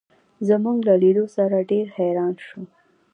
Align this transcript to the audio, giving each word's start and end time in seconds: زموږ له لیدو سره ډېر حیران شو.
زموږ 0.47 0.77
له 0.87 0.93
لیدو 1.01 1.25
سره 1.35 1.67
ډېر 1.71 1.85
حیران 1.97 2.35
شو. 2.47 2.61